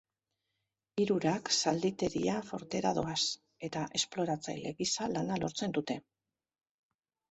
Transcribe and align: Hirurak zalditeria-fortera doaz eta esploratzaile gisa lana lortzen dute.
Hirurak 1.03 1.51
zalditeria-fortera 1.57 2.95
doaz 3.01 3.21
eta 3.71 3.87
esploratzaile 4.03 4.77
gisa 4.85 5.15
lana 5.17 5.43
lortzen 5.47 5.81
dute. 5.81 6.05